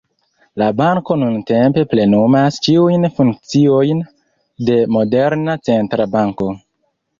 La 0.61 0.69
banko 0.77 1.17
nuntempe 1.23 1.83
plenumas 1.91 2.57
ĉiujn 2.69 3.07
funkciojn 3.19 4.03
de 4.71 4.81
moderna 4.99 5.59
centra 5.71 6.11
banko. 6.19 6.53